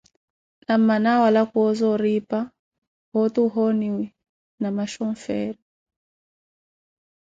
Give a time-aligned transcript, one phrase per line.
[0.67, 2.39] Na mmana awala kuwo zooripa,
[3.09, 4.05] pooti ohoniwi
[4.61, 5.61] na maxooferi.